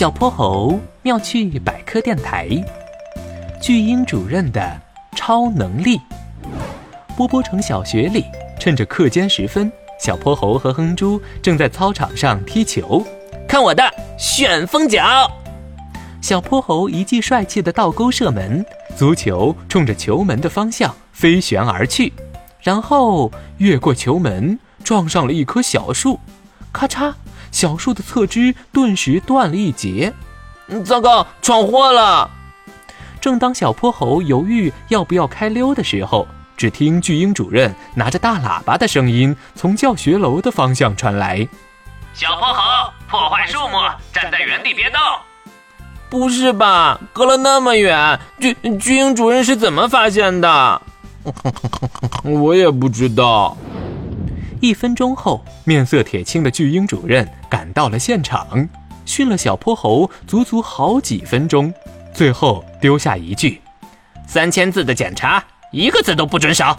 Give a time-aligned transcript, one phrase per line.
[0.00, 2.48] 小泼猴妙趣百科电台，
[3.60, 4.80] 巨婴主任的
[5.14, 6.00] 超能力。
[7.18, 8.24] 波波城小学里，
[8.58, 9.70] 趁着课间时分，
[10.02, 13.04] 小泼猴和哼猪正在操场上踢球。
[13.46, 13.82] 看我的
[14.18, 15.30] 旋风脚！
[16.22, 18.64] 小泼猴一记帅气的倒钩射门，
[18.96, 22.10] 足球冲着球门的方向飞旋而去，
[22.62, 26.18] 然后越过球门，撞上了一棵小树，
[26.72, 27.12] 咔嚓！
[27.60, 30.14] 小树的侧枝顿时断了一截，
[30.82, 32.30] 糟糕，闯祸了！
[33.20, 36.26] 正当小泼猴犹豫要不要开溜的时候，
[36.56, 41.46] 只听巨婴主任拿着大喇叭的声音从教学楼的方向传来
[42.16, 43.76] ：“小泼猴，破坏树木，
[44.10, 44.98] 站在原地别动！”
[46.08, 46.98] 不是吧？
[47.12, 50.80] 隔了那么远，巨巨婴主任是怎么发现的？
[52.24, 53.54] 我也不知道。
[54.62, 58.68] 一分钟后，面色铁青的巨婴主任赶到了现场，
[59.04, 61.74] 训了小泼猴足足好几分钟，
[62.14, 63.60] 最后丢下一句
[64.26, 66.78] ：“三千字的检查，一个字都不准少。”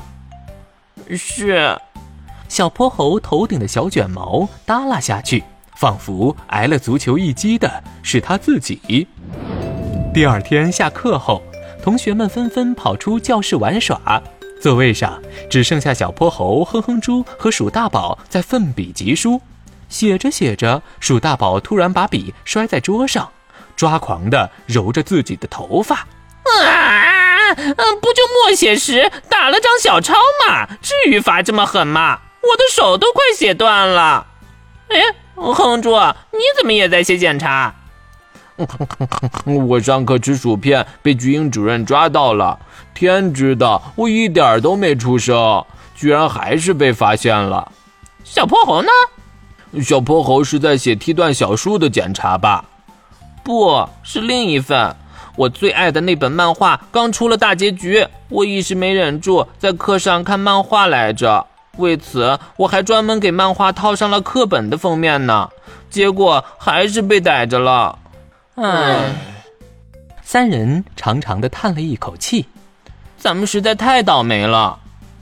[1.16, 1.78] 是。
[2.48, 5.42] 小泼猴头顶的小卷毛耷拉下去，
[5.76, 9.08] 仿佛挨了足球一击的是他自己。
[10.14, 11.42] 第二天下课后，
[11.82, 14.22] 同学们纷纷跑出教室玩耍。
[14.62, 15.20] 座位上
[15.50, 19.42] 只剩下小泼猴、哼哼猪和鼠大宝在奋笔疾书，
[19.92, 23.30] 写着写着，鼠大宝突然把笔摔在桌上，
[23.76, 25.96] 抓狂的揉着自己的头发。
[25.98, 30.16] 啊，嗯，不就默写时打了张小抄
[30.48, 32.20] 嘛，至于罚这么狠吗？
[32.42, 34.26] 我的手都快写断了。
[34.88, 34.98] 哎，
[35.36, 35.92] 哼哼猪，
[36.32, 37.76] 你怎么也在写检查？
[39.46, 42.58] 我上课吃薯片，被巨婴主任抓到了。
[42.94, 47.72] 天知道，我一点都没出声，居然还是被发现了。
[48.24, 48.90] 小泼猴呢？
[49.80, 52.66] 小泼猴是在写梯段小树的检查吧？
[53.44, 54.96] 不是另一份。
[55.38, 61.48] 我最爱的那本漫画刚出了大结局，我一时没忍住，在课上看漫画来着。
[61.78, 65.50] 为此，我还专门给漫画套上了课本的封面呢。
[65.90, 67.98] 结果还是被逮着了。
[68.56, 69.16] 唉，
[70.22, 72.46] 三人长长的叹了一口气。
[73.18, 74.80] 咱们实在太倒霉了，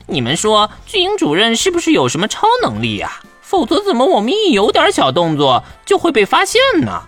[0.07, 3.21] 你们说巨婴主任是不是有什么超能力呀？
[3.49, 7.01] 否则怎么我们一有点小动作就会被发现呢？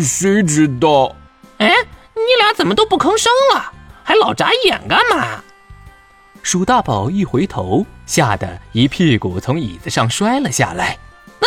[0.00, 1.14] 谁知道？
[1.58, 1.72] 哎，
[2.14, 3.72] 你俩怎么都不吭声了？
[4.02, 5.40] 还老眨眼干嘛？
[6.42, 10.98] 鼠大宝一回头，吓得一屁股从椅子上摔了下来。
[11.38, 11.46] 啊！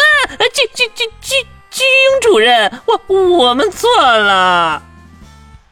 [0.54, 1.36] 巨巨巨巨
[1.70, 4.82] 巨婴主任，我我们错了。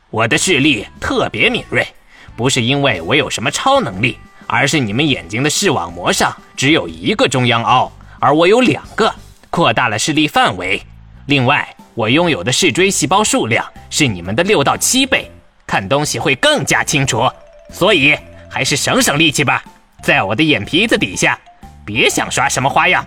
[0.09, 1.87] 我的视力特别敏锐。
[2.35, 9.13] 不是因为我有什么超能力，而是你们眼睛的视网膜上只有一个中央凹，而我有两个，
[9.49, 10.81] 扩大了视力范围。
[11.27, 15.29] 另外，我拥有的视锥细胞数量是你们的六到七倍，
[15.65, 17.29] 看东西会更加清楚。
[17.71, 18.17] 所以，
[18.49, 19.63] 还是省省力气吧，
[20.01, 21.39] 在我的眼皮子底下，
[21.85, 23.05] 别想耍什么花样。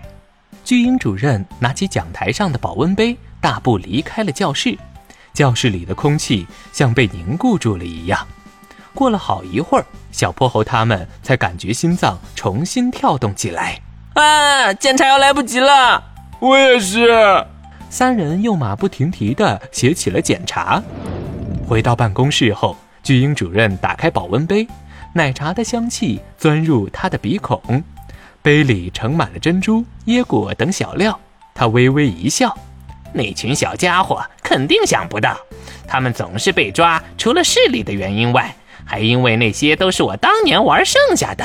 [0.65, 4.79] 巨婴主任拿起讲台上的保温杯，大步离开了教室。
[5.35, 8.27] 教室里的空气像被凝固住了一样。
[8.95, 13.81] 过了好一会儿，小泼猴他们才感觉心脏重新跳动起来。
[14.15, 16.03] 啊，检查要来不及了！
[16.39, 17.09] 我也是。
[17.89, 20.83] 三人又马不停蹄地写起了检查。
[21.67, 24.67] 回到办公室后，巨婴主任打开保温杯，
[25.15, 27.83] 奶茶的香气钻入他的鼻孔，
[28.43, 31.19] 杯里盛满了珍珠、椰果等小料。
[31.55, 32.55] 他微微一笑
[33.13, 35.37] ：“那群小家伙肯定想不到，
[35.87, 41.45] 他们总是被抓，除了视力的原因外。”还因为那些都是我当年玩剩下的，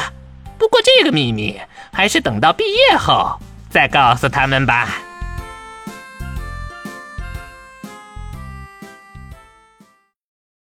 [0.58, 1.60] 不过这个秘密
[1.92, 5.07] 还是等到毕业后再告诉他们吧。